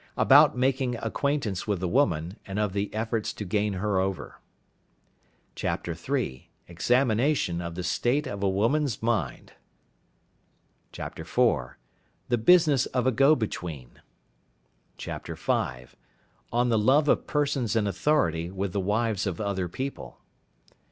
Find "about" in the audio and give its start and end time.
0.17-0.57